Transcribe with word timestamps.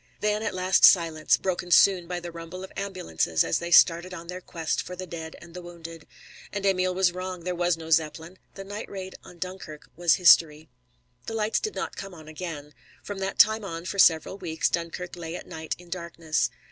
Then 0.19 0.41
at 0.41 0.55
last 0.55 0.83
silence, 0.83 1.37
broken 1.37 1.69
soon 1.69 2.07
by 2.07 2.19
the 2.19 2.31
rumble 2.31 2.63
of 2.63 2.71
ambulances 2.75 3.43
as 3.43 3.59
they 3.59 3.69
started 3.69 4.15
on 4.15 4.25
their 4.25 4.41
quest 4.41 4.81
for 4.81 4.95
the 4.95 5.05
dead 5.05 5.35
and 5.39 5.53
the 5.53 5.61
wounded. 5.61 6.07
And 6.51 6.65
Emil 6.65 6.95
was 6.95 7.11
wrong. 7.11 7.43
There 7.43 7.53
was 7.53 7.77
no 7.77 7.91
Zeppelin. 7.91 8.39
The 8.55 8.63
night 8.63 8.89
raid 8.89 9.13
on 9.23 9.37
Dunkirk 9.37 9.91
was 9.95 10.15
history. 10.15 10.69
The 11.27 11.35
lights 11.35 11.59
did 11.59 11.75
not 11.75 11.95
come 11.97 12.15
on 12.15 12.27
again. 12.27 12.73
From 13.03 13.19
that 13.19 13.37
time 13.37 13.63
on 13.63 13.85
for 13.85 13.99
several 13.99 14.39
weeks 14.39 14.69
Dunkirk 14.71 15.15
lay 15.15 15.35
at 15.35 15.45
night 15.45 15.75
in 15.77 15.87
darkness. 15.91 16.49